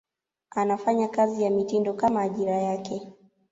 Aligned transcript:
anafanya 0.51 1.07
kazi 1.07 1.43
ya 1.43 1.49
mitindo 1.49 1.93
Kama 1.93 2.21
ajira 2.21 2.51
yake 2.55 3.13